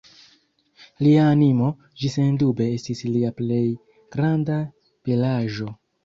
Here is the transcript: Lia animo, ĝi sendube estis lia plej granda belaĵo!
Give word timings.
Lia 1.07 1.25
animo, 1.33 1.67
ĝi 2.03 2.09
sendube 2.13 2.69
estis 2.77 3.03
lia 3.17 3.31
plej 3.41 3.59
granda 4.15 4.57
belaĵo! 5.11 5.69